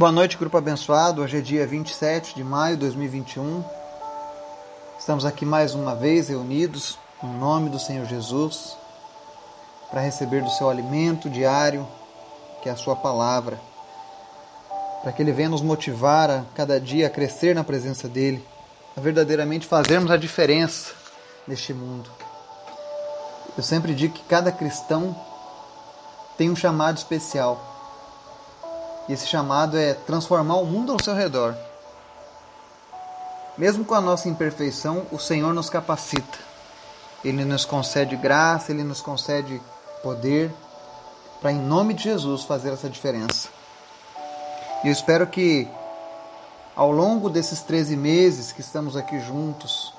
Boa 0.00 0.10
noite, 0.10 0.38
grupo 0.38 0.56
abençoado. 0.56 1.20
Hoje 1.20 1.36
é 1.36 1.40
dia 1.42 1.66
27 1.66 2.34
de 2.34 2.42
maio 2.42 2.74
de 2.74 2.80
2021. 2.80 3.62
Estamos 4.98 5.26
aqui 5.26 5.44
mais 5.44 5.74
uma 5.74 5.94
vez 5.94 6.30
reunidos 6.30 6.98
no 7.22 7.34
nome 7.34 7.68
do 7.68 7.78
Senhor 7.78 8.06
Jesus 8.06 8.78
para 9.90 10.00
receber 10.00 10.42
do 10.42 10.48
seu 10.48 10.70
alimento 10.70 11.28
diário, 11.28 11.86
que 12.62 12.70
é 12.70 12.72
a 12.72 12.76
sua 12.76 12.96
palavra, 12.96 13.60
para 15.02 15.12
que 15.12 15.20
ele 15.20 15.32
venha 15.32 15.50
nos 15.50 15.60
motivar 15.60 16.30
a 16.30 16.44
cada 16.54 16.80
dia 16.80 17.06
a 17.06 17.10
crescer 17.10 17.54
na 17.54 17.62
presença 17.62 18.08
dele, 18.08 18.42
a 18.96 19.02
verdadeiramente 19.02 19.66
fazermos 19.66 20.10
a 20.10 20.16
diferença 20.16 20.94
neste 21.46 21.74
mundo. 21.74 22.08
Eu 23.54 23.62
sempre 23.62 23.94
digo 23.94 24.14
que 24.14 24.24
cada 24.24 24.50
cristão 24.50 25.14
tem 26.38 26.48
um 26.48 26.56
chamado 26.56 26.96
especial 26.96 27.69
e 29.10 29.12
esse 29.12 29.26
chamado 29.26 29.76
é 29.76 29.92
transformar 29.92 30.58
o 30.58 30.64
mundo 30.64 30.92
ao 30.92 31.02
seu 31.02 31.16
redor. 31.16 31.56
Mesmo 33.58 33.84
com 33.84 33.92
a 33.92 34.00
nossa 34.00 34.28
imperfeição, 34.28 35.04
o 35.10 35.18
Senhor 35.18 35.52
nos 35.52 35.68
capacita. 35.68 36.38
Ele 37.24 37.44
nos 37.44 37.64
concede 37.64 38.14
graça, 38.14 38.70
ele 38.70 38.84
nos 38.84 39.00
concede 39.00 39.60
poder 40.00 40.54
para, 41.40 41.50
em 41.50 41.58
nome 41.58 41.92
de 41.92 42.04
Jesus, 42.04 42.44
fazer 42.44 42.72
essa 42.72 42.88
diferença. 42.88 43.48
E 44.84 44.86
eu 44.86 44.92
espero 44.92 45.26
que, 45.26 45.66
ao 46.76 46.92
longo 46.92 47.28
desses 47.28 47.62
13 47.62 47.96
meses 47.96 48.52
que 48.52 48.60
estamos 48.60 48.96
aqui 48.96 49.18
juntos, 49.18 49.92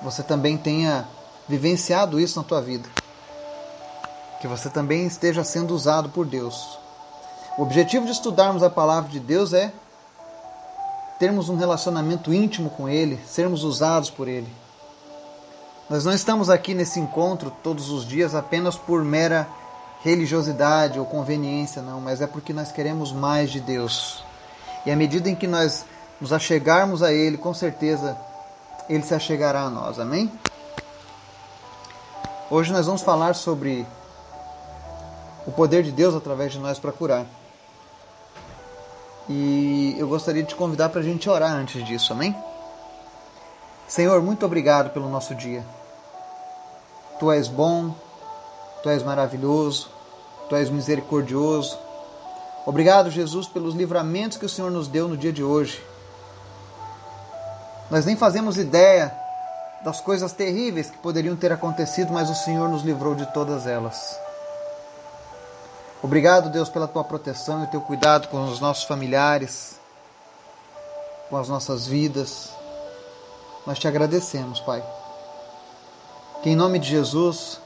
você 0.00 0.22
também 0.22 0.56
tenha 0.56 1.04
vivenciado 1.48 2.20
isso 2.20 2.38
na 2.38 2.46
tua 2.46 2.62
vida. 2.62 2.88
Que 4.40 4.46
você 4.46 4.70
também 4.70 5.04
esteja 5.04 5.42
sendo 5.42 5.74
usado 5.74 6.10
por 6.10 6.24
Deus 6.24 6.78
o 7.58 7.62
objetivo 7.62 8.06
de 8.06 8.12
estudarmos 8.12 8.62
a 8.62 8.70
palavra 8.70 9.10
de 9.10 9.18
Deus 9.18 9.52
é 9.52 9.72
termos 11.18 11.48
um 11.48 11.56
relacionamento 11.56 12.32
íntimo 12.32 12.70
com 12.70 12.88
Ele, 12.88 13.18
sermos 13.26 13.64
usados 13.64 14.10
por 14.10 14.28
Ele. 14.28 14.46
Nós 15.90 16.04
não 16.04 16.12
estamos 16.12 16.48
aqui 16.48 16.72
nesse 16.72 17.00
encontro 17.00 17.50
todos 17.60 17.90
os 17.90 18.06
dias 18.06 18.32
apenas 18.32 18.76
por 18.76 19.02
mera 19.02 19.48
religiosidade 20.04 21.00
ou 21.00 21.04
conveniência, 21.04 21.82
não, 21.82 22.00
mas 22.00 22.20
é 22.20 22.28
porque 22.28 22.52
nós 22.52 22.70
queremos 22.70 23.10
mais 23.10 23.50
de 23.50 23.58
Deus. 23.58 24.22
E 24.86 24.92
à 24.92 24.94
medida 24.94 25.28
em 25.28 25.34
que 25.34 25.48
nós 25.48 25.84
nos 26.20 26.32
achegarmos 26.32 27.02
a 27.02 27.12
Ele, 27.12 27.36
com 27.36 27.52
certeza 27.52 28.16
Ele 28.88 29.02
se 29.02 29.14
achegará 29.14 29.62
a 29.62 29.70
nós. 29.70 29.98
Amém? 29.98 30.30
Hoje 32.48 32.72
nós 32.72 32.86
vamos 32.86 33.02
falar 33.02 33.34
sobre 33.34 33.84
o 35.44 35.50
poder 35.50 35.82
de 35.82 35.90
Deus 35.90 36.14
através 36.14 36.52
de 36.52 36.60
nós 36.60 36.78
para 36.78 36.92
curar. 36.92 37.26
E 39.28 39.94
eu 39.98 40.08
gostaria 40.08 40.42
de 40.42 40.48
te 40.48 40.54
convidar 40.54 40.88
para 40.88 41.00
a 41.00 41.04
gente 41.04 41.28
orar 41.28 41.52
antes 41.52 41.84
disso, 41.84 42.12
amém? 42.12 42.34
Senhor, 43.86 44.22
muito 44.22 44.46
obrigado 44.46 44.90
pelo 44.90 45.08
nosso 45.08 45.34
dia. 45.34 45.64
Tu 47.18 47.30
és 47.32 47.48
bom, 47.48 47.94
tu 48.82 48.88
és 48.88 49.02
maravilhoso, 49.02 49.90
tu 50.48 50.56
és 50.56 50.70
misericordioso. 50.70 51.78
Obrigado, 52.64 53.10
Jesus, 53.10 53.48
pelos 53.48 53.74
livramentos 53.74 54.38
que 54.38 54.46
o 54.46 54.48
Senhor 54.48 54.70
nos 54.70 54.88
deu 54.88 55.08
no 55.08 55.16
dia 55.16 55.32
de 55.32 55.42
hoje. 55.42 55.82
Nós 57.90 58.04
nem 58.04 58.16
fazemos 58.16 58.58
ideia 58.58 59.14
das 59.82 60.00
coisas 60.00 60.32
terríveis 60.32 60.90
que 60.90 60.98
poderiam 60.98 61.36
ter 61.36 61.52
acontecido, 61.52 62.12
mas 62.12 62.28
o 62.28 62.34
Senhor 62.34 62.68
nos 62.68 62.82
livrou 62.82 63.14
de 63.14 63.26
todas 63.32 63.66
elas. 63.66 64.27
Obrigado, 66.00 66.48
Deus, 66.48 66.68
pela 66.68 66.86
tua 66.86 67.02
proteção 67.02 67.64
e 67.64 67.66
teu 67.66 67.80
cuidado 67.80 68.28
com 68.28 68.44
os 68.44 68.60
nossos 68.60 68.84
familiares, 68.84 69.80
com 71.28 71.36
as 71.36 71.48
nossas 71.48 71.88
vidas. 71.88 72.50
Nós 73.66 73.80
te 73.80 73.88
agradecemos, 73.88 74.60
Pai. 74.60 74.80
Que 76.40 76.50
em 76.50 76.56
nome 76.56 76.78
de 76.78 76.88
Jesus, 76.88 77.60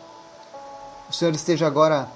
o 1.11 1.13
Senhor 1.13 1.35
esteja 1.35 1.67
agora 1.67 2.09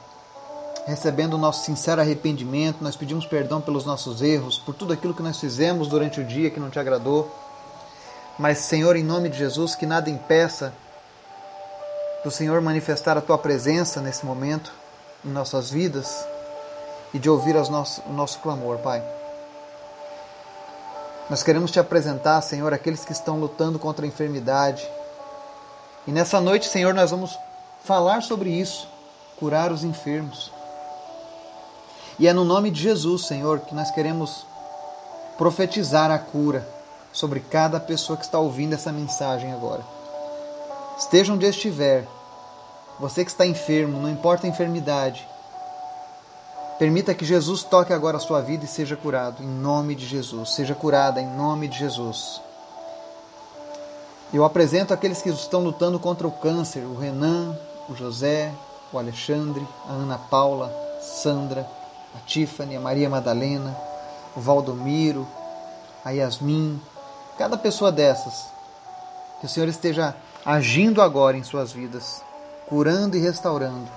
recebendo 0.86 1.34
o 1.34 1.38
nosso 1.38 1.66
sincero 1.66 2.00
arrependimento. 2.00 2.82
Nós 2.82 2.96
pedimos 2.96 3.26
perdão 3.26 3.60
pelos 3.60 3.84
nossos 3.84 4.22
erros, 4.22 4.58
por 4.58 4.74
tudo 4.74 4.94
aquilo 4.94 5.12
que 5.12 5.22
nós 5.22 5.38
fizemos 5.38 5.86
durante 5.86 6.18
o 6.18 6.24
dia 6.24 6.50
que 6.50 6.58
não 6.58 6.70
te 6.70 6.78
agradou. 6.78 7.30
Mas, 8.38 8.60
Senhor, 8.60 8.96
em 8.96 9.04
nome 9.04 9.28
de 9.28 9.36
Jesus, 9.36 9.74
que 9.74 9.84
nada 9.84 10.08
impeça 10.08 10.72
do 12.24 12.30
Senhor 12.30 12.58
manifestar 12.62 13.18
a 13.18 13.20
tua 13.20 13.36
presença 13.36 14.00
nesse 14.00 14.24
momento 14.24 14.72
em 15.26 15.30
nossas 15.30 15.70
vidas 15.70 16.24
e 17.12 17.18
de 17.18 17.28
ouvir 17.28 17.54
nosso, 17.68 18.00
o 18.02 18.12
nosso 18.12 18.38
clamor, 18.38 18.78
Pai. 18.78 19.02
Nós 21.28 21.42
queremos 21.42 21.72
te 21.72 21.80
apresentar, 21.80 22.40
Senhor, 22.40 22.72
aqueles 22.72 23.04
que 23.04 23.10
estão 23.10 23.40
lutando 23.40 23.78
contra 23.78 24.04
a 24.04 24.08
enfermidade. 24.08 24.88
E 26.06 26.12
nessa 26.12 26.40
noite, 26.40 26.68
Senhor, 26.68 26.94
nós 26.94 27.10
vamos 27.10 27.36
falar 27.82 28.22
sobre 28.22 28.50
isso, 28.50 28.88
curar 29.36 29.72
os 29.72 29.82
enfermos. 29.82 30.52
E 32.18 32.28
é 32.28 32.32
no 32.32 32.44
nome 32.44 32.70
de 32.70 32.80
Jesus, 32.80 33.26
Senhor, 33.26 33.60
que 33.60 33.74
nós 33.74 33.90
queremos 33.90 34.46
profetizar 35.36 36.12
a 36.12 36.18
cura 36.18 36.66
sobre 37.12 37.40
cada 37.40 37.80
pessoa 37.80 38.16
que 38.16 38.24
está 38.24 38.38
ouvindo 38.38 38.74
essa 38.74 38.92
mensagem 38.92 39.52
agora. 39.52 39.82
Esteja 40.96 41.32
onde 41.32 41.44
estiver, 41.46 42.06
você 42.98 43.24
que 43.24 43.30
está 43.30 43.46
enfermo, 43.46 44.00
não 44.00 44.08
importa 44.08 44.46
a 44.46 44.50
enfermidade, 44.50 45.26
permita 46.78 47.14
que 47.14 47.24
Jesus 47.24 47.62
toque 47.62 47.92
agora 47.92 48.16
a 48.16 48.20
sua 48.20 48.40
vida 48.40 48.64
e 48.64 48.68
seja 48.68 48.96
curado, 48.96 49.42
em 49.42 49.46
nome 49.46 49.94
de 49.94 50.06
Jesus. 50.06 50.54
Seja 50.54 50.74
curada, 50.74 51.20
em 51.20 51.26
nome 51.26 51.68
de 51.68 51.78
Jesus. 51.78 52.40
Eu 54.32 54.44
apresento 54.44 54.94
aqueles 54.94 55.20
que 55.20 55.28
estão 55.28 55.62
lutando 55.62 55.98
contra 55.98 56.26
o 56.26 56.32
câncer: 56.32 56.80
o 56.80 56.96
Renan, 56.96 57.56
o 57.88 57.94
José, 57.94 58.52
o 58.92 58.98
Alexandre, 58.98 59.66
a 59.88 59.92
Ana 59.92 60.18
Paula, 60.18 60.74
Sandra, 61.00 61.68
a 62.14 62.18
Tiffany, 62.26 62.76
a 62.76 62.80
Maria 62.80 63.10
Madalena, 63.10 63.76
o 64.34 64.40
Valdomiro, 64.40 65.26
a 66.04 66.10
Yasmin, 66.10 66.80
cada 67.36 67.58
pessoa 67.58 67.92
dessas. 67.92 68.46
Que 69.38 69.46
o 69.46 69.48
Senhor 69.48 69.68
esteja 69.68 70.16
agindo 70.44 71.02
agora 71.02 71.36
em 71.36 71.44
suas 71.44 71.72
vidas 71.72 72.22
curando 72.68 73.16
e 73.16 73.20
restaurando, 73.20 73.88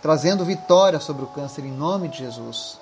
trazendo 0.00 0.44
vitória 0.44 1.00
sobre 1.00 1.24
o 1.24 1.28
câncer 1.28 1.64
em 1.64 1.72
nome 1.72 2.08
de 2.08 2.18
Jesus. 2.18 2.78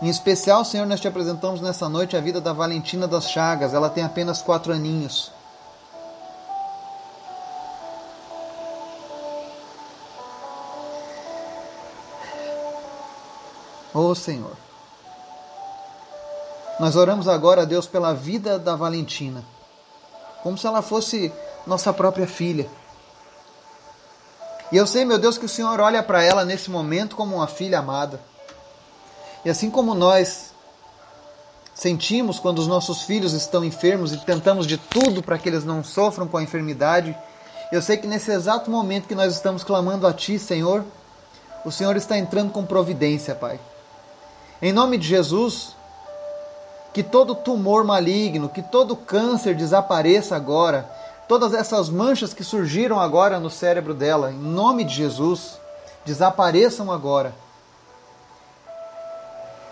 Em 0.00 0.08
especial, 0.08 0.64
Senhor, 0.64 0.86
nós 0.86 1.00
te 1.00 1.06
apresentamos 1.06 1.60
nessa 1.60 1.88
noite 1.88 2.16
a 2.16 2.20
vida 2.20 2.40
da 2.40 2.52
Valentina 2.52 3.06
das 3.06 3.28
Chagas. 3.30 3.72
Ela 3.72 3.88
tem 3.88 4.02
apenas 4.02 4.42
quatro 4.42 4.72
aninhos. 4.72 5.30
Oh 13.94 14.14
Senhor, 14.14 14.56
nós 16.80 16.96
oramos 16.96 17.28
agora, 17.28 17.66
Deus, 17.66 17.86
pela 17.86 18.14
vida 18.14 18.58
da 18.58 18.74
Valentina, 18.74 19.44
como 20.42 20.56
se 20.56 20.66
ela 20.66 20.80
fosse 20.80 21.30
nossa 21.66 21.92
própria 21.92 22.26
filha. 22.26 22.68
E 24.72 24.76
eu 24.78 24.86
sei, 24.86 25.04
meu 25.04 25.18
Deus, 25.18 25.36
que 25.36 25.44
o 25.44 25.48
Senhor 25.48 25.78
olha 25.80 26.02
para 26.02 26.22
ela 26.24 26.46
nesse 26.46 26.70
momento 26.70 27.14
como 27.14 27.36
uma 27.36 27.46
filha 27.46 27.78
amada. 27.78 28.18
E 29.44 29.50
assim 29.50 29.70
como 29.70 29.94
nós 29.94 30.50
sentimos 31.74 32.38
quando 32.38 32.58
os 32.58 32.66
nossos 32.66 33.02
filhos 33.02 33.34
estão 33.34 33.62
enfermos 33.62 34.14
e 34.14 34.16
tentamos 34.16 34.66
de 34.66 34.78
tudo 34.78 35.22
para 35.22 35.36
que 35.36 35.46
eles 35.46 35.62
não 35.62 35.84
sofram 35.84 36.26
com 36.26 36.38
a 36.38 36.42
enfermidade, 36.42 37.14
eu 37.70 37.82
sei 37.82 37.98
que 37.98 38.06
nesse 38.06 38.30
exato 38.30 38.70
momento 38.70 39.06
que 39.06 39.14
nós 39.14 39.34
estamos 39.34 39.62
clamando 39.62 40.06
a 40.06 40.12
Ti, 40.12 40.38
Senhor, 40.38 40.82
o 41.66 41.70
Senhor 41.70 41.94
está 41.94 42.16
entrando 42.16 42.50
com 42.50 42.64
providência, 42.64 43.34
Pai. 43.34 43.60
Em 44.62 44.72
nome 44.72 44.96
de 44.96 45.06
Jesus, 45.06 45.76
que 46.94 47.02
todo 47.02 47.34
tumor 47.34 47.84
maligno, 47.84 48.48
que 48.48 48.62
todo 48.62 48.96
câncer 48.96 49.54
desapareça 49.54 50.34
agora 50.34 50.90
todas 51.32 51.54
essas 51.54 51.88
manchas 51.88 52.34
que 52.34 52.44
surgiram 52.44 53.00
agora 53.00 53.40
no 53.40 53.48
cérebro 53.48 53.94
dela, 53.94 54.30
em 54.30 54.36
nome 54.36 54.84
de 54.84 54.94
Jesus, 54.94 55.58
desapareçam 56.04 56.92
agora. 56.92 57.34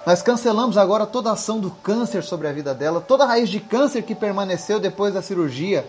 Nós 0.07 0.23
cancelamos 0.23 0.79
agora 0.79 1.05
toda 1.05 1.29
a 1.29 1.35
ação 1.35 1.61
do 1.61 1.71
câncer 1.71 2.25
sobre 2.25 2.49
a 2.49 2.53
vida 2.53 2.73
dela, 2.73 3.05
toda 3.07 3.25
a 3.25 3.27
raiz 3.27 3.51
de 3.51 3.61
câncer 3.61 4.01
que 4.05 4.15
permaneceu 4.15 4.81
depois 4.81 5.13
da 5.13 5.21
cirurgia. 5.21 5.87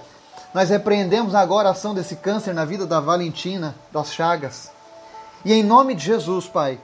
Nós 0.53 0.69
repreendemos 0.69 1.33
agora 1.33 1.69
a 1.69 1.71
ação 1.71 1.93
desse 1.95 2.17
câncer 2.17 2.53
na 2.53 2.65
vida 2.65 2.85
da 2.85 2.99
Valentina, 2.99 3.73
das 3.93 4.13
Chagas. 4.13 4.69
E 5.45 5.53
em 5.53 5.63
nome 5.63 5.95
de 5.95 6.03
Jesus, 6.03 6.47
Pai, 6.47 6.81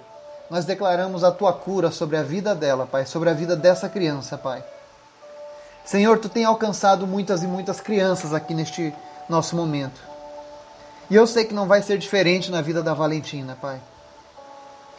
nós 0.49 0.63
declaramos 0.63 1.25
a 1.25 1.31
tua 1.33 1.51
cura 1.51 1.91
sobre 1.91 2.15
a 2.15 2.23
vida 2.23 2.55
dela, 2.55 2.87
Pai, 2.89 3.05
sobre 3.05 3.29
a 3.29 3.33
vida 3.33 3.53
dessa 3.53 3.89
criança, 3.89 4.37
Pai. 4.37 4.63
Senhor, 5.87 6.19
tu 6.19 6.27
tem 6.27 6.43
alcançado 6.43 7.07
muitas 7.07 7.43
e 7.43 7.47
muitas 7.47 7.79
crianças 7.79 8.33
aqui 8.33 8.53
neste 8.53 8.93
nosso 9.29 9.55
momento. 9.55 10.01
E 11.09 11.15
eu 11.15 11.25
sei 11.25 11.45
que 11.45 11.53
não 11.53 11.65
vai 11.65 11.81
ser 11.81 11.97
diferente 11.97 12.51
na 12.51 12.61
vida 12.61 12.83
da 12.83 12.93
Valentina, 12.93 13.57
Pai. 13.59 13.79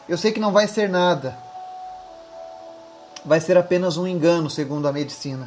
Eu 0.08 0.16
sei 0.16 0.32
que 0.32 0.40
não 0.40 0.50
vai 0.50 0.66
ser 0.66 0.88
nada. 0.88 1.36
vai 3.22 3.38
ser 3.38 3.58
apenas 3.58 3.98
um 3.98 4.06
engano, 4.06 4.48
segundo 4.48 4.88
a 4.88 4.92
medicina. 4.92 5.46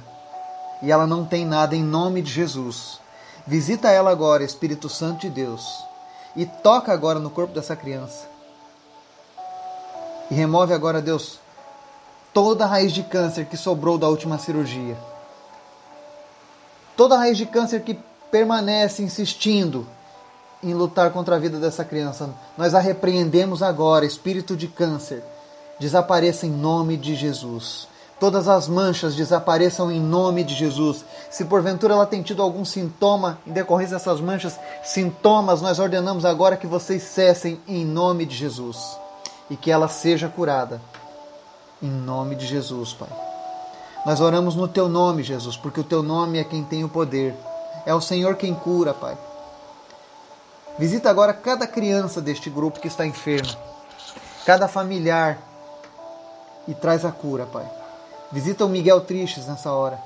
E 0.83 0.91
ela 0.91 1.07
não 1.07 1.25
tem 1.25 1.43
nada 1.43 1.75
em 1.75 1.83
nome 1.83 2.21
de 2.21 2.31
Jesus. 2.31 2.99
Visita 3.47 3.89
ela 3.89 4.11
agora, 4.11 4.43
Espírito 4.43 4.88
Santo 4.88 5.21
de 5.21 5.31
Deus, 5.31 5.83
e 6.35 6.45
toca 6.45 6.93
agora 6.93 7.17
no 7.17 7.31
corpo 7.31 7.55
dessa 7.55 7.75
criança. 7.75 8.27
E 10.29 10.35
remove 10.35 10.71
agora, 10.71 11.01
Deus, 11.01 11.39
toda 12.31 12.63
a 12.63 12.67
raiz 12.67 12.91
de 12.91 13.01
câncer 13.01 13.45
que 13.47 13.57
sobrou 13.57 13.97
da 13.97 14.07
última 14.07 14.38
cirurgia. 14.38 14.95
Toda 16.95 17.17
raiz 17.17 17.38
de 17.38 17.45
câncer 17.45 17.81
que 17.81 17.97
permanece 18.31 19.03
insistindo 19.03 19.88
em 20.63 20.73
lutar 20.73 21.11
contra 21.11 21.35
a 21.35 21.39
vida 21.39 21.59
dessa 21.59 21.83
criança. 21.83 22.29
Nós 22.57 22.73
a 22.73 22.79
repreendemos 22.79 23.63
agora, 23.63 24.05
espírito 24.05 24.55
de 24.55 24.67
câncer. 24.67 25.23
Desapareça 25.79 26.45
em 26.45 26.51
nome 26.51 26.97
de 26.97 27.15
Jesus. 27.15 27.88
Todas 28.19 28.47
as 28.47 28.67
manchas 28.67 29.15
desapareçam 29.15 29.91
em 29.91 29.99
nome 29.99 30.43
de 30.43 30.53
Jesus. 30.53 31.03
Se 31.31 31.45
porventura 31.45 31.95
ela 31.95 32.05
tem 32.05 32.21
tido 32.21 32.43
algum 32.43 32.63
sintoma 32.63 33.39
em 33.47 33.51
decorrência 33.51 33.97
dessas 33.97 34.21
manchas, 34.21 34.59
sintomas, 34.83 35.59
nós 35.59 35.79
ordenamos 35.79 36.23
agora 36.23 36.55
que 36.55 36.67
vocês 36.67 37.01
cessem 37.01 37.59
em 37.67 37.83
nome 37.83 38.27
de 38.27 38.35
Jesus 38.35 38.77
e 39.49 39.55
que 39.57 39.71
ela 39.71 39.88
seja 39.88 40.29
curada. 40.29 40.79
Em 41.81 41.89
nome 41.89 42.35
de 42.35 42.45
Jesus, 42.45 42.93
Pai. 42.93 43.30
Nós 44.06 44.19
oramos 44.19 44.56
no 44.56 44.68
teu 44.68 44.89
nome, 44.89 45.21
Jesus, 45.21 45.56
porque 45.56 45.80
o 45.80 45.83
teu 45.83 46.01
nome 46.01 46.39
é 46.39 46.44
quem 46.44 46.63
tem 46.63 46.83
o 46.83 46.89
poder. 46.89 47.36
É 47.86 47.94
o 47.94 48.01
Senhor 48.01 48.36
quem 48.36 48.53
cura, 48.53 48.94
Pai. 48.94 49.18
Visita 50.77 51.09
agora 51.09 51.33
cada 51.33 51.68
criança 51.68 52.21
deste 52.21 52.50
grupo 52.50 52.80
que 52.80 52.88
está 52.88 53.06
enferma, 53.06 53.56
cada 54.45 54.68
familiar 54.68 55.38
e 56.68 56.74
traz 56.74 57.06
a 57.06 57.12
cura, 57.12 57.45
Pai. 57.45 57.69
Visita 58.31 58.65
o 58.65 58.69
Miguel 58.69 59.01
Tristes 59.01 59.45
nessa 59.45 59.71
hora. 59.71 60.01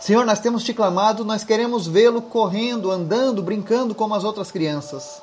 Senhor, 0.00 0.24
nós 0.24 0.40
temos 0.40 0.64
te 0.64 0.72
clamado, 0.72 1.24
nós 1.24 1.44
queremos 1.44 1.86
vê-lo 1.86 2.22
correndo, 2.22 2.90
andando, 2.90 3.42
brincando 3.42 3.94
como 3.94 4.14
as 4.14 4.24
outras 4.24 4.50
crianças. 4.50 5.22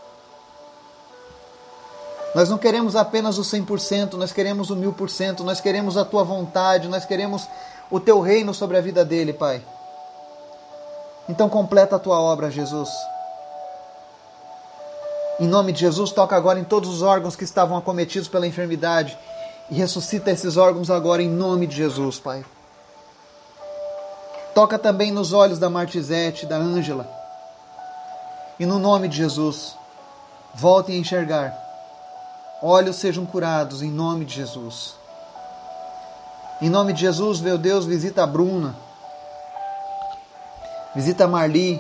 Nós 2.36 2.50
não 2.50 2.58
queremos 2.58 2.96
apenas 2.96 3.38
o 3.38 3.42
100%, 3.42 4.14
nós 4.14 4.32
queremos 4.32 4.70
o 4.70 4.76
1000%, 4.76 5.40
nós 5.40 5.60
queremos 5.60 5.98
a 5.98 6.06
tua 6.06 6.24
vontade, 6.24 6.88
nós 6.88 7.06
queremos 7.06 7.48
o 7.90 8.00
teu 8.00 8.20
reino 8.20 8.54
sobre 8.54 8.78
a 8.78 8.82
vida 8.82 9.04
dele, 9.04 9.34
Pai. 9.34 9.62
Então 11.30 11.50
completa 11.50 11.96
a 11.96 12.00
tua 12.00 12.20
obra, 12.20 12.52
Jesus. 12.52 12.90
Em 15.40 15.48
nome 15.48 15.72
de 15.72 15.82
Jesus, 15.82 16.12
toca 16.12 16.36
agora 16.36 16.60
em 16.60 16.64
todos 16.64 16.90
os 16.90 17.02
órgãos 17.02 17.36
que 17.36 17.44
estavam 17.44 17.78
acometidos 17.78 18.28
pela 18.28 18.48
enfermidade 18.48 19.18
e 19.70 19.76
ressuscita 19.76 20.32
esses 20.32 20.58
órgãos 20.58 20.90
agora 20.90 21.22
em 21.22 21.30
nome 21.30 21.68
de 21.68 21.76
Jesus, 21.76 22.20
Pai. 22.20 22.44
Toca 24.56 24.80
também 24.80 25.12
nos 25.12 25.34
olhos 25.34 25.60
da 25.60 25.70
Martizete, 25.70 26.46
da 26.46 26.58
Ângela. 26.58 27.08
E 28.60 28.66
no 28.66 28.80
nome 28.80 29.08
de 29.08 29.18
Jesus, 29.18 29.76
voltem 30.56 30.96
a 30.96 31.00
enxergar. 31.00 31.67
Olhos 32.62 32.96
sejam 32.96 33.26
curados 33.26 33.84
em 33.84 33.92
nome 33.92 34.26
de 34.26 34.34
Jesus. 34.34 34.96
Em 36.60 36.70
nome 36.70 36.92
de 36.92 37.02
Jesus, 37.02 37.40
meu 37.40 37.58
Deus, 37.58 37.86
visita 37.86 38.24
a 38.24 38.28
Bruna. 38.28 38.76
Visita 40.96 41.26
a 41.26 41.28
Marli, 41.28 41.80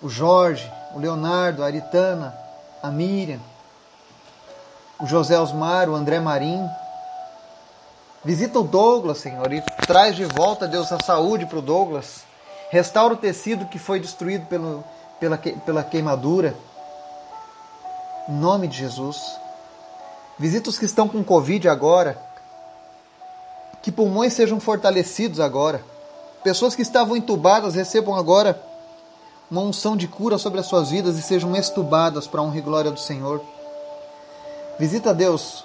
o 0.00 0.08
Jorge, 0.08 0.72
o 0.94 0.98
Leonardo, 0.98 1.62
a 1.62 1.66
Aritana, 1.66 2.34
a 2.82 2.90
Miriam, 2.90 3.40
o 4.98 5.06
José 5.06 5.38
Osmar, 5.38 5.90
o 5.90 5.94
André 5.94 6.18
Marim. 6.18 6.66
Visita 8.24 8.58
o 8.58 8.64
Douglas, 8.64 9.18
Senhor, 9.18 9.52
e 9.52 9.60
traz 9.86 10.16
de 10.16 10.24
volta, 10.24 10.66
Deus, 10.66 10.90
a 10.90 10.98
saúde 10.98 11.44
para 11.44 11.58
o 11.58 11.62
Douglas. 11.62 12.24
Restaura 12.70 13.12
o 13.12 13.18
tecido 13.18 13.66
que 13.66 13.78
foi 13.78 14.00
destruído 14.00 14.46
pelo, 14.46 14.82
pela, 15.20 15.36
pela 15.36 15.84
queimadura. 15.84 16.54
Em 18.28 18.32
nome 18.32 18.66
de 18.66 18.76
Jesus. 18.76 19.38
Visita 20.38 20.68
os 20.68 20.78
que 20.78 20.84
estão 20.84 21.08
com 21.08 21.22
Covid 21.22 21.68
agora. 21.68 22.18
Que 23.82 23.92
pulmões 23.92 24.32
sejam 24.32 24.58
fortalecidos 24.58 25.38
agora. 25.38 25.82
Pessoas 26.42 26.74
que 26.74 26.82
estavam 26.82 27.16
entubadas 27.16 27.74
recebam 27.74 28.14
agora 28.14 28.60
uma 29.50 29.60
unção 29.60 29.96
de 29.96 30.08
cura 30.08 30.38
sobre 30.38 30.60
as 30.60 30.66
suas 30.66 30.90
vidas 30.90 31.16
e 31.16 31.22
sejam 31.22 31.54
estubadas 31.56 32.26
para 32.26 32.40
a 32.40 32.44
honra 32.44 32.58
e 32.58 32.62
glória 32.62 32.90
do 32.90 32.98
Senhor. 32.98 33.40
Visita 34.78 35.14
Deus 35.14 35.64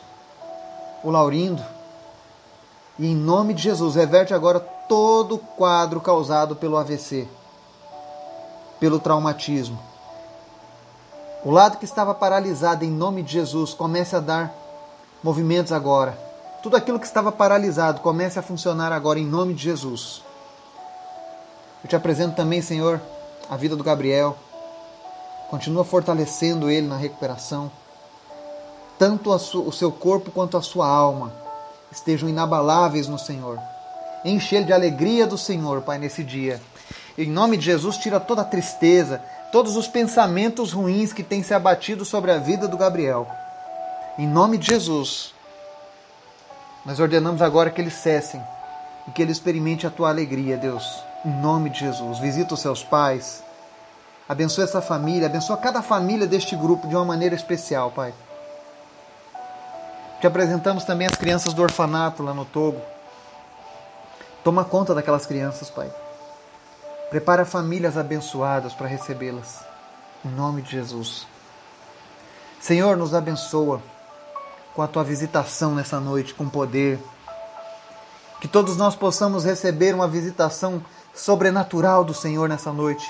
o 1.04 1.10
Laurindo 1.10 1.64
e 3.00 3.08
em 3.08 3.16
nome 3.16 3.54
de 3.56 3.64
Jesus 3.64 3.96
reverte 3.96 4.34
agora 4.34 4.60
todo 4.60 5.36
o 5.36 5.40
quadro 5.40 6.00
causado 6.00 6.56
pelo 6.56 6.78
AVC, 6.78 7.28
pelo 8.80 9.00
traumatismo. 9.00 9.91
O 11.44 11.50
lado 11.50 11.78
que 11.78 11.86
estava 11.86 12.14
paralisado, 12.14 12.86
em 12.86 12.92
nome 12.92 13.24
de 13.24 13.34
Jesus, 13.34 13.74
comece 13.74 14.16
a 14.16 14.20
dar 14.20 14.54
movimentos 15.24 15.72
agora. 15.72 16.18
Tudo 16.62 16.76
aquilo 16.76 17.00
que 17.00 17.06
estava 17.06 17.32
paralisado 17.32 18.02
comece 18.02 18.38
a 18.38 18.44
funcionar 18.44 18.92
agora, 18.92 19.20
em 19.20 19.26
nome 19.26 19.56
de 19.56 19.64
Jesus. 19.64 20.22
Eu 21.84 21.90
te 21.90 21.96
apresento 21.96 22.36
também, 22.36 22.62
Senhor, 22.62 23.02
a 23.50 23.58
vida 23.58 23.76
do 23.76 23.84
Gabriel. 23.84 24.38
Continua 25.50 25.84
fortalecendo 25.84 26.70
ele 26.70 26.88
na 26.88 26.96
recuperação. 26.96 27.72
Tanto 29.00 29.32
o 29.32 29.72
seu 29.72 29.92
corpo 29.92 30.30
quanto 30.30 30.58
a 30.58 30.62
sua 30.62 30.88
alma 30.88 31.34
estejam 31.92 32.30
inabaláveis 32.30 33.08
no 33.08 33.18
Senhor. 33.18 33.60
Enche 34.24 34.56
ele 34.56 34.66
de 34.66 34.74
alegria 34.74 35.26
do 35.26 35.40
Senhor, 35.40 35.82
Pai, 35.82 35.98
nesse 35.98 36.24
dia. 36.24 36.62
Em 37.18 37.28
nome 37.28 37.58
de 37.58 37.66
Jesus, 37.66 37.98
tira 37.98 38.20
toda 38.20 38.44
a 38.44 38.46
tristeza, 38.46 39.24
todos 39.52 39.76
os 39.76 39.88
pensamentos 39.88 40.72
ruins 40.72 41.12
que 41.12 41.24
têm 41.24 41.44
se 41.44 41.54
abatido 41.54 42.06
sobre 42.06 42.32
a 42.32 42.38
vida 42.38 42.68
do 42.68 42.78
Gabriel. 42.78 43.28
Em 44.18 44.28
nome 44.28 44.58
de 44.58 44.68
Jesus, 44.68 45.34
nós 46.86 47.00
ordenamos 47.00 47.42
agora 47.42 47.70
que 47.70 47.82
eles 47.82 47.94
cessem 47.94 48.42
e 49.08 49.12
que 49.12 49.22
ele 49.22 49.32
experimente 49.32 49.86
a 49.86 49.90
tua 49.90 50.10
alegria, 50.10 50.58
Deus. 50.58 51.04
Em 51.26 51.32
nome 51.32 51.70
de 51.70 51.80
Jesus, 51.80 52.18
visita 52.20 52.54
os 52.54 52.62
seus 52.62 52.84
pais, 52.84 53.44
abençoa 54.28 54.64
essa 54.64 54.82
família, 54.82 55.28
abençoa 55.28 55.58
cada 55.58 55.82
família 55.82 56.26
deste 56.26 56.56
grupo 56.56 56.88
de 56.88 56.96
uma 56.96 57.06
maneira 57.06 57.36
especial, 57.36 57.92
Pai. 57.92 58.14
Te 60.20 60.28
apresentamos 60.28 60.84
também 60.84 61.08
as 61.08 61.16
crianças 61.16 61.54
do 61.54 61.62
orfanato 61.62 62.24
lá 62.24 62.34
no 62.34 62.46
Togo. 62.46 62.82
Toma 64.44 64.64
conta 64.64 64.96
daquelas 64.96 65.26
crianças, 65.26 65.70
Pai. 65.70 65.92
Prepara 67.12 67.44
famílias 67.44 67.98
abençoadas 67.98 68.74
para 68.74 68.88
recebê-las. 68.88 69.66
Em 70.24 70.30
nome 70.30 70.62
de 70.62 70.72
Jesus. 70.72 71.28
Senhor, 72.58 72.96
nos 72.96 73.14
abençoa 73.14 73.82
com 74.74 74.82
a 74.82 74.88
tua 74.88 75.04
visitação 75.04 75.76
nessa 75.76 76.00
noite, 76.00 76.34
com 76.34 76.48
poder. 76.48 76.98
Que 78.40 78.48
todos 78.48 78.78
nós 78.78 78.96
possamos 78.96 79.44
receber 79.44 79.94
uma 79.94 80.08
visitação 80.08 80.82
sobrenatural 81.14 82.06
do 82.06 82.14
Senhor 82.14 82.48
nessa 82.48 82.72
noite. 82.72 83.06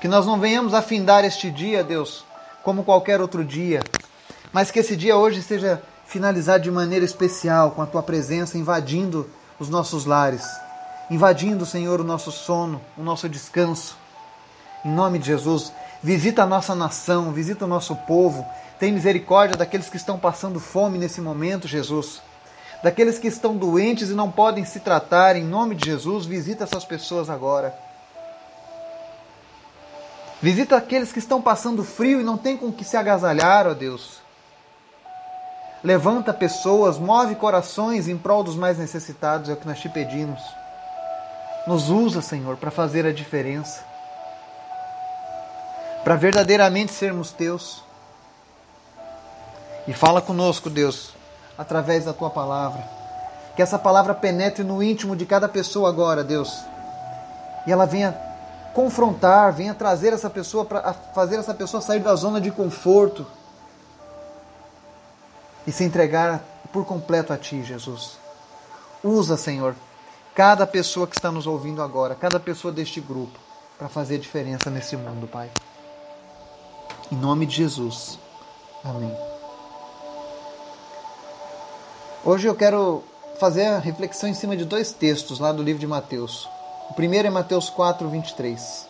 Que 0.00 0.08
nós 0.08 0.26
não 0.26 0.40
venhamos 0.40 0.74
afindar 0.74 1.24
este 1.24 1.52
dia, 1.52 1.84
Deus, 1.84 2.24
como 2.64 2.82
qualquer 2.82 3.20
outro 3.20 3.44
dia, 3.44 3.80
mas 4.52 4.72
que 4.72 4.80
esse 4.80 4.96
dia 4.96 5.16
hoje 5.16 5.40
seja 5.40 5.80
finalizado 6.04 6.64
de 6.64 6.70
maneira 6.72 7.04
especial, 7.04 7.70
com 7.70 7.80
a 7.80 7.86
tua 7.86 8.02
presença 8.02 8.58
invadindo 8.58 9.30
os 9.60 9.68
nossos 9.68 10.04
lares 10.04 10.44
invadindo, 11.10 11.66
Senhor, 11.66 12.00
o 12.00 12.04
nosso 12.04 12.30
sono, 12.32 12.80
o 12.96 13.02
nosso 13.02 13.28
descanso. 13.28 13.96
Em 14.84 14.90
nome 14.90 15.18
de 15.18 15.26
Jesus, 15.26 15.72
visita 16.02 16.42
a 16.42 16.46
nossa 16.46 16.74
nação, 16.74 17.32
visita 17.32 17.64
o 17.64 17.68
nosso 17.68 17.94
povo. 17.94 18.44
Tem 18.78 18.92
misericórdia 18.92 19.56
daqueles 19.56 19.88
que 19.88 19.96
estão 19.96 20.18
passando 20.18 20.58
fome 20.58 20.98
nesse 20.98 21.20
momento, 21.20 21.68
Jesus. 21.68 22.20
Daqueles 22.82 23.18
que 23.18 23.28
estão 23.28 23.56
doentes 23.56 24.10
e 24.10 24.14
não 24.14 24.30
podem 24.30 24.64
se 24.64 24.80
tratar, 24.80 25.36
em 25.36 25.44
nome 25.44 25.76
de 25.76 25.86
Jesus, 25.86 26.26
visita 26.26 26.64
essas 26.64 26.84
pessoas 26.84 27.30
agora. 27.30 27.72
Visita 30.40 30.76
aqueles 30.76 31.12
que 31.12 31.20
estão 31.20 31.40
passando 31.40 31.84
frio 31.84 32.20
e 32.20 32.24
não 32.24 32.36
têm 32.36 32.56
com 32.56 32.72
que 32.72 32.82
se 32.84 32.96
agasalhar, 32.96 33.68
ó 33.68 33.74
Deus. 33.74 34.20
Levanta 35.84 36.34
pessoas, 36.34 36.98
move 36.98 37.36
corações 37.36 38.08
em 38.08 38.18
prol 38.18 38.42
dos 38.42 38.56
mais 38.56 38.78
necessitados, 38.78 39.48
é 39.48 39.52
o 39.52 39.56
que 39.56 39.66
nós 39.66 39.78
te 39.78 39.88
pedimos. 39.88 40.40
Nos 41.66 41.90
usa, 41.90 42.20
Senhor, 42.20 42.56
para 42.56 42.70
fazer 42.70 43.06
a 43.06 43.12
diferença. 43.12 43.84
Para 46.02 46.16
verdadeiramente 46.16 46.92
sermos 46.92 47.30
teus. 47.30 47.82
E 49.86 49.92
fala 49.92 50.20
conosco, 50.20 50.68
Deus, 50.68 51.14
através 51.56 52.04
da 52.04 52.12
tua 52.12 52.30
palavra. 52.30 52.82
Que 53.54 53.62
essa 53.62 53.78
palavra 53.78 54.14
penetre 54.14 54.64
no 54.64 54.82
íntimo 54.82 55.14
de 55.14 55.26
cada 55.26 55.48
pessoa 55.48 55.88
agora, 55.88 56.24
Deus. 56.24 56.52
E 57.66 57.72
ela 57.72 57.86
venha 57.86 58.16
confrontar, 58.74 59.52
venha 59.52 59.74
trazer 59.74 60.12
essa 60.12 60.30
pessoa 60.30 60.64
para 60.64 60.92
fazer 61.14 61.36
essa 61.36 61.54
pessoa 61.54 61.80
sair 61.80 62.00
da 62.00 62.14
zona 62.16 62.40
de 62.40 62.50
conforto 62.50 63.26
e 65.66 65.70
se 65.70 65.84
entregar 65.84 66.40
por 66.72 66.84
completo 66.84 67.32
a 67.32 67.36
Ti, 67.36 67.62
Jesus. 67.62 68.16
Usa, 69.04 69.36
Senhor, 69.36 69.74
cada 70.34 70.66
pessoa 70.66 71.06
que 71.06 71.14
está 71.14 71.30
nos 71.30 71.46
ouvindo 71.46 71.82
agora, 71.82 72.14
cada 72.14 72.40
pessoa 72.40 72.72
deste 72.72 73.00
grupo, 73.00 73.38
para 73.78 73.88
fazer 73.88 74.18
diferença 74.18 74.70
nesse 74.70 74.96
mundo, 74.96 75.26
Pai. 75.26 75.50
Em 77.10 77.16
nome 77.16 77.46
de 77.46 77.56
Jesus. 77.56 78.18
Amém. 78.84 79.14
Hoje 82.24 82.46
eu 82.46 82.54
quero 82.54 83.02
fazer 83.38 83.66
a 83.66 83.78
reflexão 83.78 84.28
em 84.28 84.34
cima 84.34 84.56
de 84.56 84.64
dois 84.64 84.92
textos 84.92 85.38
lá 85.38 85.52
do 85.52 85.62
livro 85.62 85.80
de 85.80 85.86
Mateus. 85.86 86.48
O 86.88 86.94
primeiro 86.94 87.28
é 87.28 87.30
Mateus 87.30 87.68
4, 87.68 88.08
23. 88.08 88.86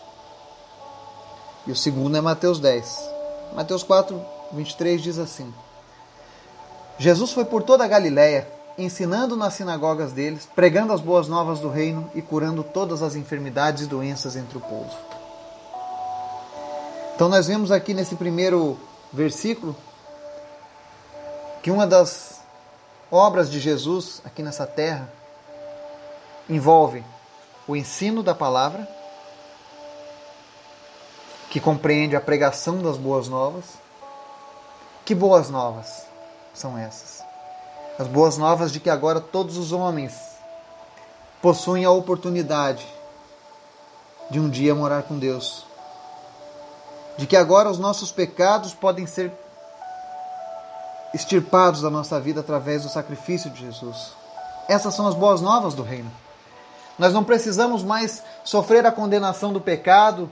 E 1.66 1.72
o 1.72 1.76
segundo 1.76 2.16
é 2.16 2.20
Mateus 2.20 2.60
10. 2.60 3.10
Mateus 3.54 3.82
4, 3.82 4.20
23 4.52 5.02
diz 5.02 5.18
assim: 5.18 5.52
Jesus 6.98 7.32
foi 7.32 7.44
por 7.44 7.62
toda 7.62 7.84
a 7.84 7.88
Galiléia, 7.88 8.46
ensinando 8.78 9.36
nas 9.36 9.54
sinagogas 9.54 10.12
deles, 10.12 10.48
pregando 10.54 10.92
as 10.92 11.00
boas 11.00 11.28
novas 11.28 11.60
do 11.60 11.68
reino 11.68 12.10
e 12.14 12.22
curando 12.22 12.62
todas 12.62 13.02
as 13.02 13.14
enfermidades 13.14 13.84
e 13.84 13.86
doenças 13.86 14.36
entre 14.36 14.58
o 14.58 14.60
povo. 14.60 14.90
Então 17.14 17.28
nós 17.28 17.46
vemos 17.46 17.70
aqui 17.70 17.94
nesse 17.94 18.16
primeiro 18.16 18.78
versículo 19.12 19.76
que 21.62 21.70
uma 21.70 21.86
das 21.86 22.40
obras 23.10 23.50
de 23.50 23.60
Jesus 23.60 24.20
aqui 24.24 24.42
nessa 24.42 24.66
terra 24.66 25.08
envolve 26.48 27.04
o 27.68 27.76
ensino 27.76 28.22
da 28.22 28.34
palavra, 28.34 28.88
que 31.50 31.60
compreende 31.60 32.16
a 32.16 32.20
pregação 32.20 32.82
das 32.82 32.96
boas 32.96 33.28
novas. 33.28 33.64
Que 35.04 35.14
boas 35.14 35.50
novas 35.50 36.06
são 36.54 36.78
essas? 36.78 37.22
As 38.02 38.08
boas 38.08 38.36
novas 38.36 38.72
de 38.72 38.80
que 38.80 38.90
agora 38.90 39.20
todos 39.20 39.56
os 39.56 39.70
homens 39.70 40.12
possuem 41.40 41.84
a 41.84 41.90
oportunidade 41.92 42.84
de 44.28 44.40
um 44.40 44.50
dia 44.50 44.74
morar 44.74 45.04
com 45.04 45.16
Deus. 45.16 45.64
De 47.16 47.28
que 47.28 47.36
agora 47.36 47.70
os 47.70 47.78
nossos 47.78 48.10
pecados 48.10 48.74
podem 48.74 49.06
ser 49.06 49.30
extirpados 51.14 51.80
da 51.80 51.90
nossa 51.90 52.18
vida 52.18 52.40
através 52.40 52.82
do 52.82 52.88
sacrifício 52.88 53.48
de 53.50 53.60
Jesus. 53.60 54.14
Essas 54.68 54.94
são 54.94 55.06
as 55.06 55.14
boas 55.14 55.40
novas 55.40 55.72
do 55.72 55.84
reino. 55.84 56.10
Nós 56.98 57.12
não 57.12 57.22
precisamos 57.22 57.84
mais 57.84 58.20
sofrer 58.42 58.84
a 58.84 58.90
condenação 58.90 59.52
do 59.52 59.60
pecado 59.60 60.28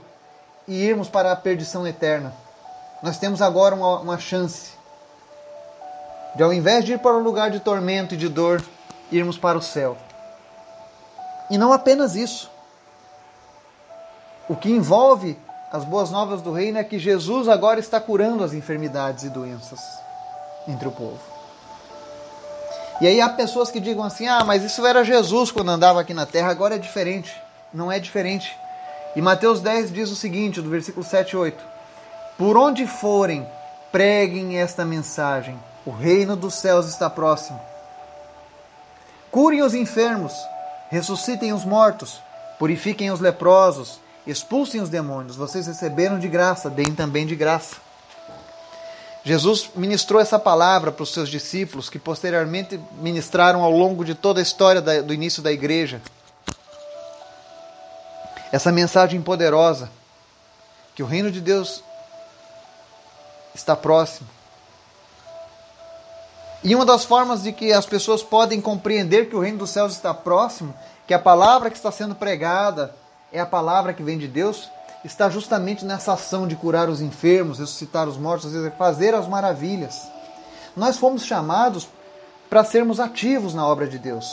e 0.67 0.73
irmos 0.73 1.07
para 1.07 1.31
a 1.31 1.37
perdição 1.37 1.87
eterna. 1.87 2.33
Nós 3.01 3.17
temos 3.17 3.41
agora 3.41 3.73
uma, 3.73 3.99
uma 4.01 4.19
chance 4.19 4.80
de, 6.35 6.43
ao 6.43 6.53
invés 6.53 6.85
de 6.85 6.93
ir 6.93 6.99
para 6.99 7.17
um 7.17 7.23
lugar 7.23 7.51
de 7.51 7.59
tormento 7.59 8.13
e 8.13 8.17
de 8.17 8.29
dor, 8.29 8.63
irmos 9.11 9.37
para 9.37 9.57
o 9.57 9.61
céu. 9.61 9.97
E 11.49 11.57
não 11.57 11.73
apenas 11.73 12.15
isso. 12.15 12.49
O 14.47 14.55
que 14.55 14.69
envolve 14.69 15.37
as 15.71 15.85
boas 15.85 16.11
novas 16.11 16.41
do 16.41 16.51
reino 16.51 16.77
é 16.77 16.83
que 16.83 16.99
Jesus 16.99 17.47
agora 17.47 17.79
está 17.79 17.99
curando 17.99 18.43
as 18.43 18.53
enfermidades 18.53 19.23
e 19.23 19.29
doenças 19.29 19.79
entre 20.67 20.87
o 20.87 20.91
povo. 20.91 21.19
E 22.99 23.07
aí 23.07 23.19
há 23.19 23.29
pessoas 23.29 23.71
que 23.71 23.79
digam 23.79 24.03
assim: 24.03 24.27
ah, 24.27 24.43
mas 24.45 24.63
isso 24.63 24.85
era 24.85 25.03
Jesus 25.03 25.51
quando 25.51 25.71
andava 25.71 25.99
aqui 25.99 26.13
na 26.13 26.25
terra, 26.25 26.49
agora 26.49 26.75
é 26.75 26.77
diferente. 26.77 27.35
Não 27.73 27.91
é 27.91 27.99
diferente. 27.99 28.55
E 29.15 29.21
Mateus 29.21 29.59
10 29.59 29.91
diz 29.91 30.09
o 30.11 30.15
seguinte, 30.15 30.61
do 30.61 30.69
versículo 30.69 31.05
7 31.05 31.31
e 31.31 31.37
8: 31.37 31.63
Por 32.37 32.57
onde 32.57 32.85
forem, 32.85 33.47
preguem 33.91 34.57
esta 34.57 34.85
mensagem: 34.85 35.57
o 35.85 35.91
reino 35.91 36.35
dos 36.35 36.55
céus 36.55 36.87
está 36.87 37.09
próximo. 37.09 37.59
Curem 39.31 39.61
os 39.61 39.73
enfermos, 39.73 40.33
ressuscitem 40.89 41.53
os 41.53 41.63
mortos, 41.63 42.21
purifiquem 42.59 43.11
os 43.11 43.19
leprosos, 43.19 43.99
expulsem 44.27 44.81
os 44.81 44.89
demônios. 44.89 45.35
Vocês 45.35 45.67
receberam 45.67 46.19
de 46.19 46.27
graça, 46.27 46.69
deem 46.69 46.93
também 46.93 47.25
de 47.25 47.35
graça. 47.35 47.77
Jesus 49.23 49.69
ministrou 49.75 50.19
essa 50.19 50.39
palavra 50.39 50.91
para 50.91 51.03
os 51.03 51.13
seus 51.13 51.29
discípulos, 51.29 51.89
que 51.89 51.99
posteriormente 51.99 52.79
ministraram 52.99 53.63
ao 53.63 53.71
longo 53.71 54.03
de 54.03 54.15
toda 54.15 54.39
a 54.39 54.43
história 54.43 54.81
do 54.81 55.13
início 55.13 55.43
da 55.43 55.51
igreja. 55.51 56.01
Essa 58.51 58.71
mensagem 58.71 59.21
poderosa, 59.21 59.89
que 60.95 61.03
o 61.03 61.05
reino 61.05 61.31
de 61.31 61.39
Deus 61.39 61.83
está 63.55 63.75
próximo. 63.75 64.27
E 66.63 66.75
uma 66.75 66.85
das 66.85 67.03
formas 67.03 67.41
de 67.41 67.51
que 67.51 67.73
as 67.73 67.85
pessoas 67.85 68.21
podem 68.21 68.61
compreender 68.61 69.29
que 69.29 69.35
o 69.35 69.39
reino 69.39 69.59
dos 69.59 69.71
céus 69.71 69.93
está 69.93 70.13
próximo, 70.13 70.73
que 71.07 71.13
a 71.13 71.19
palavra 71.19 71.71
que 71.71 71.77
está 71.77 71.91
sendo 71.91 72.13
pregada 72.13 72.93
é 73.31 73.39
a 73.39 73.45
palavra 73.45 73.93
que 73.93 74.03
vem 74.03 74.17
de 74.17 74.27
Deus, 74.27 74.69
está 75.03 75.27
justamente 75.27 75.83
nessa 75.83 76.13
ação 76.13 76.47
de 76.47 76.55
curar 76.55 76.87
os 76.87 77.01
enfermos, 77.01 77.57
ressuscitar 77.57 78.07
os 78.07 78.17
mortos, 78.17 78.53
fazer 78.77 79.15
as 79.15 79.27
maravilhas. 79.27 80.07
Nós 80.77 80.97
fomos 80.97 81.25
chamados 81.25 81.87
para 82.47 82.63
sermos 82.63 82.99
ativos 82.99 83.55
na 83.55 83.65
obra 83.65 83.87
de 83.87 83.97
Deus. 83.97 84.31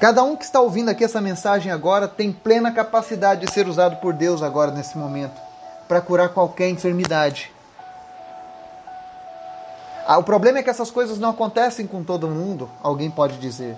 Cada 0.00 0.22
um 0.24 0.36
que 0.36 0.44
está 0.44 0.60
ouvindo 0.60 0.88
aqui 0.88 1.04
essa 1.04 1.20
mensagem 1.20 1.70
agora 1.70 2.08
tem 2.08 2.32
plena 2.32 2.72
capacidade 2.72 3.46
de 3.46 3.52
ser 3.52 3.68
usado 3.68 3.96
por 3.96 4.12
Deus 4.12 4.42
agora 4.42 4.70
nesse 4.70 4.98
momento 4.98 5.40
para 5.86 6.00
curar 6.00 6.28
qualquer 6.30 6.68
enfermidade. 6.68 7.52
Ah, 10.10 10.16
o 10.16 10.22
problema 10.22 10.58
é 10.58 10.62
que 10.62 10.70
essas 10.70 10.90
coisas 10.90 11.18
não 11.18 11.28
acontecem 11.28 11.86
com 11.86 12.02
todo 12.02 12.28
mundo, 12.28 12.70
alguém 12.82 13.10
pode 13.10 13.36
dizer. 13.36 13.76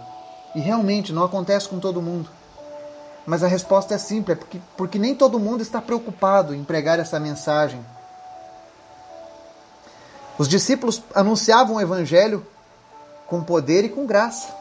E 0.54 0.60
realmente 0.60 1.12
não 1.12 1.24
acontece 1.24 1.68
com 1.68 1.80
todo 1.80 2.00
mundo. 2.00 2.30
Mas 3.26 3.42
a 3.42 3.48
resposta 3.48 3.96
é 3.96 3.98
simples, 3.98 4.36
é 4.36 4.38
porque, 4.38 4.60
porque 4.76 4.96
nem 4.96 5.12
todo 5.12 5.40
mundo 5.40 5.60
está 5.60 5.82
preocupado 5.82 6.54
em 6.54 6.62
pregar 6.62 7.00
essa 7.00 7.18
mensagem. 7.18 7.84
Os 10.38 10.46
discípulos 10.46 11.02
anunciavam 11.16 11.74
o 11.74 11.80
evangelho 11.80 12.46
com 13.26 13.42
poder 13.42 13.84
e 13.84 13.88
com 13.88 14.06
graça. 14.06 14.54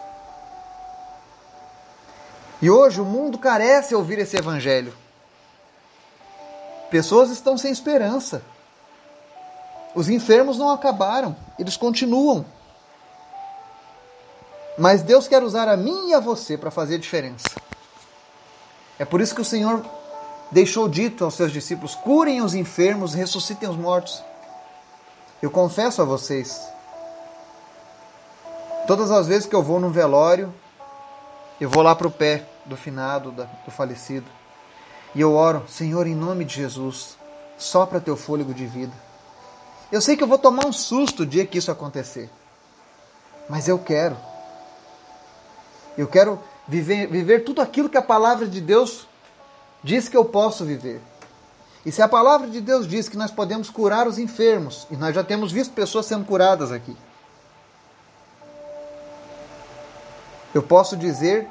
E 2.63 2.71
hoje 2.71 2.99
o 2.99 3.05
mundo 3.05 3.37
carece 3.37 3.89
de 3.89 3.95
ouvir 3.95 4.17
esse 4.17 4.35
evangelho. 4.35 4.91
Pessoas 6.89 7.29
estão 7.29 7.59
sem 7.59 7.71
esperança. 7.71 8.41
Os 9.95 10.07
enfermos 10.09 10.57
não 10.57 10.69
acabaram, 10.69 11.35
eles 11.57 11.75
continuam. 11.75 12.45
Mas 14.77 15.01
Deus 15.01 15.27
quer 15.27 15.43
usar 15.43 15.67
a 15.67 15.75
mim 15.75 16.09
e 16.09 16.13
a 16.13 16.19
você 16.19 16.57
para 16.57 16.71
fazer 16.71 16.99
diferença. 16.99 17.49
É 18.97 19.05
por 19.05 19.19
isso 19.19 19.35
que 19.35 19.41
o 19.41 19.45
Senhor 19.45 19.83
deixou 20.51 20.87
dito 20.87 21.25
aos 21.25 21.33
seus 21.33 21.51
discípulos: 21.51 21.95
curem 21.95 22.41
os 22.41 22.53
enfermos, 22.53 23.13
ressuscitem 23.13 23.69
os 23.69 23.75
mortos. 23.75 24.23
Eu 25.41 25.49
confesso 25.49 26.01
a 26.01 26.05
vocês, 26.05 26.61
todas 28.85 29.09
as 29.09 29.27
vezes 29.27 29.47
que 29.47 29.55
eu 29.55 29.63
vou 29.63 29.79
num 29.79 29.91
velório, 29.91 30.53
eu 31.59 31.69
vou 31.69 31.81
lá 31.81 31.95
para 31.95 32.07
o 32.07 32.11
pé 32.11 32.43
do 32.65 32.75
finado, 32.75 33.31
do 33.31 33.71
falecido, 33.71 34.27
e 35.15 35.21
eu 35.21 35.33
oro, 35.33 35.63
Senhor, 35.67 36.05
em 36.07 36.15
nome 36.15 36.43
de 36.43 36.55
Jesus, 36.55 37.17
sopra 37.57 38.01
teu 38.01 38.17
fôlego 38.17 38.53
de 38.53 38.65
vida. 38.65 39.08
Eu 39.91 40.01
sei 40.01 40.15
que 40.15 40.23
eu 40.23 40.27
vou 40.27 40.37
tomar 40.37 40.65
um 40.65 40.73
susto 40.73 41.23
o 41.23 41.25
dia 41.25 41.45
que 41.45 41.57
isso 41.57 41.71
acontecer, 41.71 42.29
mas 43.49 43.67
eu 43.67 43.79
quero. 43.79 44.15
Eu 45.97 46.07
quero 46.07 46.39
viver, 46.67 47.07
viver 47.07 47.43
tudo 47.43 47.61
aquilo 47.61 47.89
que 47.89 47.97
a 47.97 48.01
palavra 48.01 48.47
de 48.47 48.61
Deus 48.61 49.07
diz 49.83 50.07
que 50.07 50.15
eu 50.15 50.23
posso 50.23 50.63
viver. 50.63 51.01
E 51.85 51.91
se 51.91 52.01
a 52.01 52.07
palavra 52.07 52.47
de 52.47 52.61
Deus 52.61 52.87
diz 52.87 53.09
que 53.09 53.17
nós 53.17 53.31
podemos 53.31 53.69
curar 53.69 54.07
os 54.07 54.19
enfermos, 54.19 54.85
e 54.91 54.95
nós 54.95 55.15
já 55.15 55.23
temos 55.23 55.51
visto 55.51 55.73
pessoas 55.73 56.05
sendo 56.05 56.25
curadas 56.25 56.71
aqui, 56.71 56.95
eu 60.53 60.61
posso 60.61 60.97
dizer, 60.97 61.47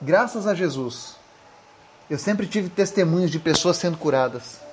graças 0.00 0.46
a 0.46 0.54
Jesus, 0.54 1.16
eu 2.10 2.18
sempre 2.18 2.46
tive 2.46 2.68
testemunhos 2.68 3.30
de 3.30 3.38
pessoas 3.38 3.76
sendo 3.76 3.96
curadas. 3.96 4.63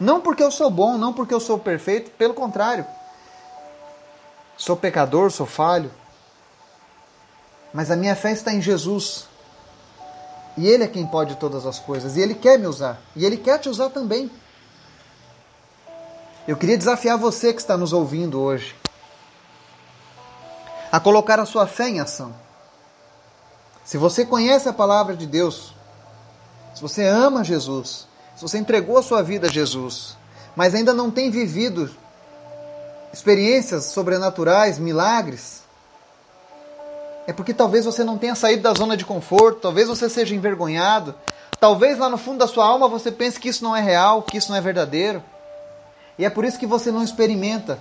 Não 0.00 0.22
porque 0.22 0.42
eu 0.42 0.50
sou 0.50 0.70
bom, 0.70 0.96
não 0.96 1.12
porque 1.12 1.34
eu 1.34 1.40
sou 1.40 1.58
perfeito, 1.58 2.10
pelo 2.12 2.32
contrário. 2.32 2.86
Sou 4.56 4.74
pecador, 4.74 5.30
sou 5.30 5.46
falho, 5.46 5.90
mas 7.72 7.90
a 7.90 7.96
minha 7.96 8.16
fé 8.16 8.32
está 8.32 8.52
em 8.52 8.62
Jesus. 8.62 9.28
E 10.56 10.66
Ele 10.66 10.84
é 10.84 10.88
quem 10.88 11.06
pode 11.06 11.36
todas 11.36 11.66
as 11.66 11.78
coisas. 11.78 12.16
E 12.16 12.20
Ele 12.20 12.34
quer 12.34 12.58
me 12.58 12.66
usar. 12.66 12.98
E 13.14 13.24
Ele 13.24 13.36
quer 13.36 13.58
te 13.58 13.68
usar 13.68 13.90
também. 13.90 14.30
Eu 16.48 16.56
queria 16.56 16.76
desafiar 16.76 17.16
você 17.16 17.52
que 17.52 17.60
está 17.60 17.76
nos 17.76 17.92
ouvindo 17.92 18.40
hoje 18.40 18.74
a 20.90 20.98
colocar 20.98 21.38
a 21.38 21.46
sua 21.46 21.66
fé 21.66 21.88
em 21.88 22.00
ação. 22.00 22.34
Se 23.84 23.96
você 23.96 24.24
conhece 24.24 24.68
a 24.68 24.72
palavra 24.72 25.14
de 25.16 25.26
Deus, 25.26 25.74
se 26.74 26.82
você 26.82 27.06
ama 27.06 27.44
Jesus, 27.44 28.08
se 28.40 28.48
você 28.48 28.56
entregou 28.56 28.96
a 28.96 29.02
sua 29.02 29.22
vida 29.22 29.48
a 29.48 29.50
Jesus, 29.50 30.16
mas 30.56 30.74
ainda 30.74 30.94
não 30.94 31.10
tem 31.10 31.30
vivido 31.30 31.90
experiências 33.12 33.84
sobrenaturais, 33.84 34.78
milagres, 34.78 35.62
é 37.26 37.34
porque 37.34 37.52
talvez 37.52 37.84
você 37.84 38.02
não 38.02 38.16
tenha 38.16 38.34
saído 38.34 38.62
da 38.62 38.72
zona 38.72 38.96
de 38.96 39.04
conforto, 39.04 39.60
talvez 39.60 39.88
você 39.88 40.08
seja 40.08 40.34
envergonhado, 40.34 41.14
talvez 41.60 41.98
lá 41.98 42.08
no 42.08 42.16
fundo 42.16 42.38
da 42.38 42.46
sua 42.46 42.64
alma 42.64 42.88
você 42.88 43.12
pense 43.12 43.38
que 43.38 43.50
isso 43.50 43.62
não 43.62 43.76
é 43.76 43.82
real, 43.82 44.22
que 44.22 44.38
isso 44.38 44.48
não 44.48 44.56
é 44.56 44.60
verdadeiro. 44.62 45.22
E 46.18 46.24
é 46.24 46.30
por 46.30 46.42
isso 46.42 46.58
que 46.58 46.66
você 46.66 46.90
não 46.90 47.04
experimenta. 47.04 47.78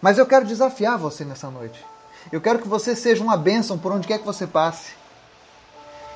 Mas 0.00 0.18
eu 0.18 0.26
quero 0.26 0.46
desafiar 0.46 0.96
você 0.96 1.24
nessa 1.24 1.50
noite. 1.50 1.84
Eu 2.30 2.40
quero 2.40 2.60
que 2.60 2.68
você 2.68 2.94
seja 2.94 3.24
uma 3.24 3.36
bênção 3.36 3.76
por 3.76 3.90
onde 3.90 4.06
quer 4.06 4.18
que 4.18 4.24
você 4.24 4.46
passe. 4.46 4.92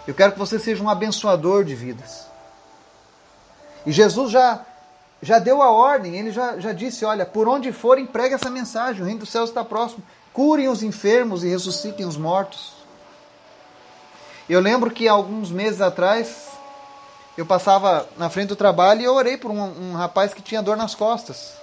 Eu 0.06 0.14
quero 0.14 0.30
que 0.30 0.38
você 0.38 0.60
seja 0.60 0.80
um 0.80 0.88
abençoador 0.88 1.64
de 1.64 1.74
vidas. 1.74 2.35
E 3.86 3.92
Jesus 3.92 4.32
já, 4.32 4.60
já 5.22 5.38
deu 5.38 5.62
a 5.62 5.70
ordem, 5.70 6.16
ele 6.16 6.32
já, 6.32 6.58
já 6.58 6.72
disse: 6.72 7.04
olha, 7.04 7.24
por 7.24 7.48
onde 7.48 7.72
forem, 7.72 8.04
pregue 8.04 8.34
essa 8.34 8.50
mensagem, 8.50 9.00
o 9.00 9.04
reino 9.04 9.20
dos 9.20 9.30
céus 9.30 9.48
está 9.48 9.64
próximo. 9.64 10.02
Curem 10.32 10.68
os 10.68 10.82
enfermos 10.82 11.44
e 11.44 11.48
ressuscitem 11.48 12.04
os 12.04 12.16
mortos. 12.16 12.72
Eu 14.48 14.60
lembro 14.60 14.90
que 14.90 15.08
alguns 15.08 15.50
meses 15.50 15.80
atrás 15.80 16.48
eu 17.38 17.46
passava 17.46 18.08
na 18.16 18.28
frente 18.28 18.48
do 18.48 18.56
trabalho 18.56 19.00
e 19.00 19.04
eu 19.04 19.14
orei 19.14 19.36
por 19.36 19.50
um, 19.50 19.60
um 19.60 19.92
rapaz 19.94 20.34
que 20.34 20.42
tinha 20.42 20.62
dor 20.62 20.76
nas 20.76 20.94
costas. 20.94 21.54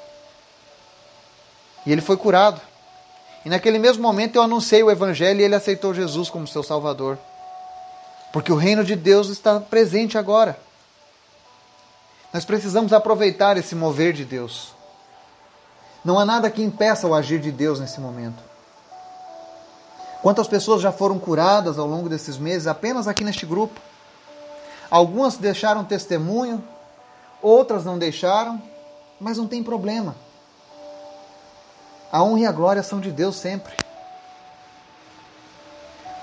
E 1.85 1.91
ele 1.91 2.01
foi 2.01 2.15
curado. 2.15 2.61
E 3.45 3.49
naquele 3.49 3.77
mesmo 3.77 4.01
momento 4.01 4.35
eu 4.35 4.41
anunciei 4.41 4.81
o 4.83 4.91
Evangelho 4.91 5.41
e 5.41 5.43
ele 5.43 5.55
aceitou 5.55 5.93
Jesus 5.93 6.29
como 6.29 6.47
seu 6.47 6.63
Salvador. 6.63 7.17
Porque 8.31 8.51
o 8.51 8.55
reino 8.55 8.83
de 8.83 8.95
Deus 8.95 9.29
está 9.29 9.59
presente 9.59 10.17
agora. 10.17 10.57
Nós 12.33 12.43
precisamos 12.43 12.91
aproveitar 12.91 13.57
esse 13.57 13.75
mover 13.75 14.11
de 14.11 14.25
Deus. 14.25 14.73
Não 16.03 16.17
há 16.17 16.25
nada 16.25 16.49
que 16.49 16.63
impeça 16.63 17.07
o 17.07 17.13
agir 17.13 17.39
de 17.39 17.51
Deus 17.51 17.79
nesse 17.79 18.01
momento. 18.01 18.41
Quantas 20.23 20.47
pessoas 20.47 20.81
já 20.81 20.91
foram 20.91 21.19
curadas 21.19 21.77
ao 21.77 21.85
longo 21.85 22.09
desses 22.09 22.37
meses 22.37 22.65
apenas 22.65 23.07
aqui 23.07 23.23
neste 23.23 23.45
grupo? 23.45 23.79
Algumas 24.89 25.37
deixaram 25.37 25.83
testemunho, 25.83 26.63
outras 27.41 27.85
não 27.85 27.99
deixaram, 27.99 28.61
mas 29.19 29.37
não 29.37 29.47
tem 29.47 29.63
problema. 29.63 30.15
A 32.11 32.23
honra 32.23 32.39
e 32.39 32.45
a 32.45 32.51
glória 32.51 32.81
são 32.81 32.99
de 32.99 33.11
Deus 33.11 33.35
sempre. 33.35 33.75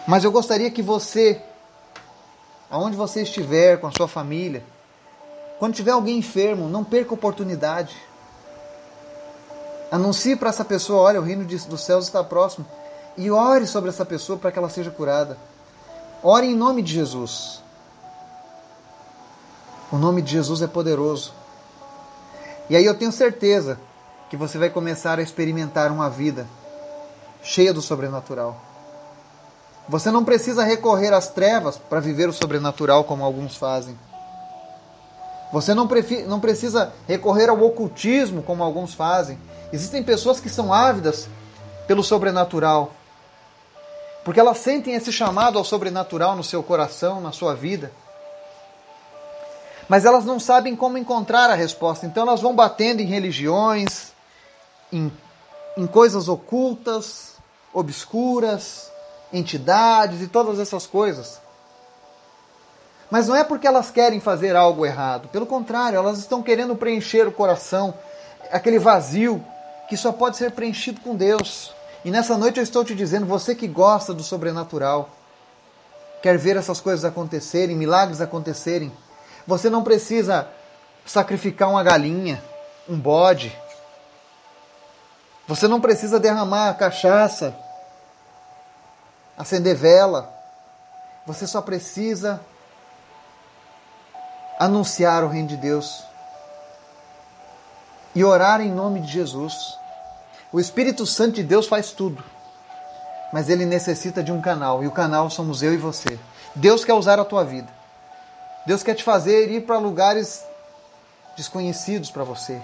Mas 0.06 0.24
eu 0.24 0.32
gostaria 0.32 0.70
que 0.70 0.82
você 0.82 1.40
aonde 2.70 2.96
você 2.96 3.22
estiver 3.22 3.80
com 3.80 3.88
a 3.88 3.92
sua 3.92 4.06
família, 4.06 4.62
quando 5.60 5.74
tiver 5.74 5.90
alguém 5.90 6.16
enfermo, 6.16 6.70
não 6.70 6.82
perca 6.82 7.10
a 7.10 7.14
oportunidade. 7.14 7.94
Anuncie 9.92 10.34
para 10.34 10.48
essa 10.48 10.64
pessoa: 10.64 11.02
olha, 11.02 11.20
o 11.20 11.22
reino 11.22 11.44
dos 11.44 11.82
céus 11.82 12.06
está 12.06 12.24
próximo. 12.24 12.64
E 13.14 13.30
ore 13.30 13.66
sobre 13.66 13.90
essa 13.90 14.06
pessoa 14.06 14.38
para 14.38 14.50
que 14.50 14.58
ela 14.58 14.70
seja 14.70 14.90
curada. 14.90 15.36
Ore 16.22 16.46
em 16.46 16.56
nome 16.56 16.80
de 16.80 16.94
Jesus. 16.94 17.62
O 19.92 19.98
nome 19.98 20.22
de 20.22 20.32
Jesus 20.32 20.62
é 20.62 20.66
poderoso. 20.66 21.34
E 22.70 22.74
aí 22.74 22.86
eu 22.86 22.96
tenho 22.96 23.12
certeza 23.12 23.78
que 24.30 24.38
você 24.38 24.56
vai 24.56 24.70
começar 24.70 25.18
a 25.18 25.22
experimentar 25.22 25.92
uma 25.92 26.08
vida 26.08 26.46
cheia 27.42 27.74
do 27.74 27.82
sobrenatural. 27.82 28.56
Você 29.86 30.10
não 30.10 30.24
precisa 30.24 30.64
recorrer 30.64 31.12
às 31.12 31.28
trevas 31.28 31.76
para 31.76 32.00
viver 32.00 32.30
o 32.30 32.32
sobrenatural 32.32 33.04
como 33.04 33.24
alguns 33.24 33.56
fazem. 33.58 33.98
Você 35.52 35.74
não, 35.74 35.88
não 36.26 36.40
precisa 36.40 36.92
recorrer 37.08 37.48
ao 37.48 37.60
ocultismo 37.62 38.42
como 38.42 38.62
alguns 38.62 38.94
fazem. 38.94 39.38
Existem 39.72 40.02
pessoas 40.02 40.40
que 40.40 40.48
são 40.48 40.72
ávidas 40.72 41.28
pelo 41.86 42.04
sobrenatural, 42.04 42.92
porque 44.24 44.38
elas 44.38 44.58
sentem 44.58 44.94
esse 44.94 45.12
chamado 45.12 45.58
ao 45.58 45.64
sobrenatural 45.64 46.36
no 46.36 46.44
seu 46.44 46.62
coração, 46.62 47.20
na 47.20 47.32
sua 47.32 47.54
vida. 47.54 47.90
Mas 49.88 50.04
elas 50.04 50.24
não 50.24 50.38
sabem 50.38 50.76
como 50.76 50.98
encontrar 50.98 51.50
a 51.50 51.54
resposta, 51.54 52.06
então 52.06 52.22
elas 52.22 52.40
vão 52.40 52.54
batendo 52.54 53.00
em 53.00 53.06
religiões, 53.06 54.12
em, 54.92 55.10
em 55.76 55.86
coisas 55.86 56.28
ocultas, 56.28 57.34
obscuras, 57.74 58.90
entidades 59.32 60.22
e 60.22 60.28
todas 60.28 60.60
essas 60.60 60.86
coisas. 60.86 61.40
Mas 63.10 63.26
não 63.26 63.34
é 63.34 63.42
porque 63.42 63.66
elas 63.66 63.90
querem 63.90 64.20
fazer 64.20 64.54
algo 64.54 64.86
errado, 64.86 65.28
pelo 65.28 65.46
contrário, 65.46 65.98
elas 65.98 66.18
estão 66.18 66.42
querendo 66.42 66.76
preencher 66.76 67.26
o 67.26 67.32
coração, 67.32 67.92
aquele 68.52 68.78
vazio 68.78 69.44
que 69.88 69.96
só 69.96 70.12
pode 70.12 70.36
ser 70.36 70.52
preenchido 70.52 71.00
com 71.00 71.16
Deus. 71.16 71.74
E 72.04 72.10
nessa 72.10 72.38
noite 72.38 72.58
eu 72.58 72.62
estou 72.62 72.84
te 72.84 72.94
dizendo, 72.94 73.26
você 73.26 73.54
que 73.54 73.66
gosta 73.66 74.14
do 74.14 74.22
sobrenatural, 74.22 75.10
quer 76.22 76.38
ver 76.38 76.56
essas 76.56 76.80
coisas 76.80 77.04
acontecerem, 77.04 77.76
milagres 77.76 78.20
acontecerem, 78.20 78.92
você 79.46 79.68
não 79.68 79.82
precisa 79.82 80.48
sacrificar 81.04 81.68
uma 81.68 81.82
galinha, 81.82 82.40
um 82.88 82.96
bode. 82.96 83.56
Você 85.48 85.66
não 85.66 85.80
precisa 85.80 86.20
derramar 86.20 86.74
cachaça 86.74 87.52
acender 89.36 89.74
vela. 89.74 90.32
Você 91.26 91.46
só 91.46 91.60
precisa 91.60 92.40
anunciar 94.60 95.24
o 95.24 95.28
reino 95.28 95.48
de 95.48 95.56
Deus 95.56 96.04
e 98.14 98.22
orar 98.22 98.60
em 98.60 98.70
nome 98.70 99.00
de 99.00 99.10
Jesus. 99.10 99.54
O 100.52 100.60
Espírito 100.60 101.06
Santo 101.06 101.36
de 101.36 101.42
Deus 101.42 101.66
faz 101.66 101.92
tudo, 101.92 102.22
mas 103.32 103.48
ele 103.48 103.64
necessita 103.64 104.22
de 104.22 104.30
um 104.30 104.42
canal, 104.42 104.84
e 104.84 104.86
o 104.86 104.90
canal 104.90 105.30
somos 105.30 105.62
eu 105.62 105.72
e 105.72 105.78
você. 105.78 106.18
Deus 106.54 106.84
quer 106.84 106.92
usar 106.92 107.18
a 107.18 107.24
tua 107.24 107.42
vida. 107.42 107.68
Deus 108.66 108.82
quer 108.82 108.94
te 108.94 109.02
fazer 109.02 109.50
ir 109.50 109.62
para 109.62 109.78
lugares 109.78 110.44
desconhecidos 111.34 112.10
para 112.10 112.24
você 112.24 112.60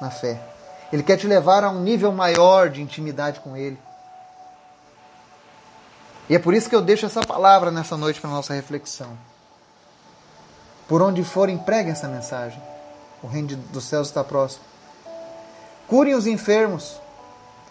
na 0.00 0.10
fé. 0.10 0.40
Ele 0.92 1.02
quer 1.02 1.16
te 1.16 1.26
levar 1.26 1.64
a 1.64 1.70
um 1.70 1.80
nível 1.80 2.12
maior 2.12 2.70
de 2.70 2.80
intimidade 2.80 3.40
com 3.40 3.56
Ele. 3.56 3.78
E 6.28 6.36
é 6.36 6.38
por 6.38 6.54
isso 6.54 6.68
que 6.68 6.76
eu 6.76 6.82
deixo 6.82 7.04
essa 7.04 7.22
palavra 7.22 7.72
nessa 7.72 7.96
noite 7.96 8.20
para 8.20 8.30
nossa 8.30 8.54
reflexão. 8.54 9.16
Por 10.88 11.02
onde 11.02 11.22
forem, 11.24 11.58
preguem 11.58 11.92
essa 11.92 12.08
mensagem. 12.08 12.60
O 13.22 13.26
reino 13.26 13.56
dos 13.56 13.84
céus 13.84 14.08
está 14.08 14.22
próximo. 14.22 14.64
Curem 15.88 16.14
os 16.14 16.26
enfermos, 16.26 17.00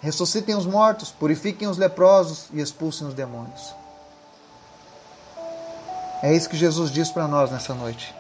ressuscitem 0.02 0.56
os 0.56 0.66
mortos, 0.66 1.12
purifiquem 1.12 1.68
os 1.68 1.78
leprosos 1.78 2.48
e 2.54 2.62
expulsem 2.62 3.08
os 3.08 3.14
demônios. 3.14 3.74
É 6.22 6.34
isso 6.34 6.50
que 6.50 6.58
Jesus 6.58 6.92
diz 6.92 7.12
para 7.12 7.28
nós 7.28 7.52
nessa 7.52 7.74
noite. 7.74 8.14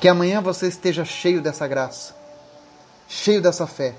Que 0.00 0.08
amanhã 0.08 0.40
você 0.40 0.68
esteja 0.68 1.04
cheio 1.04 1.40
dessa 1.40 1.66
graça, 1.66 2.14
cheio 3.08 3.40
dessa 3.40 3.66
fé 3.66 3.94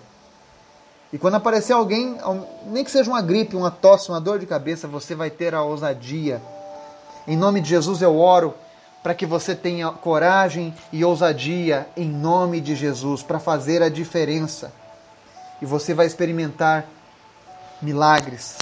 e 1.11 1.17
quando 1.17 1.35
aparecer 1.35 1.73
alguém, 1.73 2.17
nem 2.65 2.83
que 2.83 2.91
seja 2.91 3.09
uma 3.09 3.21
gripe, 3.21 3.55
uma 3.55 3.71
tosse, 3.71 4.09
uma 4.09 4.19
dor 4.19 4.39
de 4.39 4.45
cabeça, 4.45 4.87
você 4.87 5.15
vai 5.15 5.29
ter 5.29 5.55
a 5.55 5.63
ousadia. 5.63 6.41
Em 7.25 7.37
nome 7.37 7.61
de 7.61 7.69
Jesus 7.69 8.01
eu 8.01 8.17
oro 8.17 8.53
para 9.01 9.13
que 9.13 9.25
você 9.25 9.55
tenha 9.55 9.89
coragem 9.91 10.73
e 10.91 11.03
ousadia 11.03 11.87
em 11.95 12.09
nome 12.09 12.59
de 12.59 12.75
Jesus 12.75 13.23
para 13.23 13.39
fazer 13.39 13.81
a 13.81 13.89
diferença. 13.89 14.71
E 15.61 15.65
você 15.65 15.93
vai 15.93 16.05
experimentar 16.05 16.85
milagres. 17.81 18.57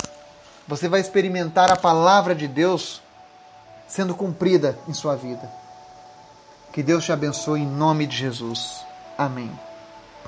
Você 0.67 0.87
vai 0.87 0.99
experimentar 0.99 1.71
a 1.71 1.75
palavra 1.75 2.33
de 2.33 2.47
Deus 2.47 3.01
sendo 3.87 4.15
cumprida 4.15 4.77
em 4.87 4.93
sua 4.93 5.15
vida. 5.15 5.49
Que 6.73 6.83
Deus 6.83 7.05
te 7.05 7.11
abençoe 7.11 7.61
em 7.61 7.67
nome 7.67 8.05
de 8.05 8.17
Jesus. 8.17 8.85
Amém. 9.17 9.51